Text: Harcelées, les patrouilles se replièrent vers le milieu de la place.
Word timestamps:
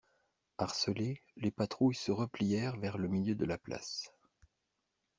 Harcelées, 0.57 1.21
les 1.35 1.51
patrouilles 1.51 1.93
se 1.93 2.11
replièrent 2.11 2.75
vers 2.79 2.97
le 2.97 3.07
milieu 3.07 3.35
de 3.35 3.45
la 3.45 3.59
place. 3.59 4.11